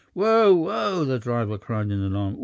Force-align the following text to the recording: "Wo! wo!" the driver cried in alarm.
"Wo! 0.15 0.55
wo!" 0.55 1.05
the 1.05 1.19
driver 1.19 1.59
cried 1.59 1.91
in 1.91 2.01
alarm. 2.01 2.37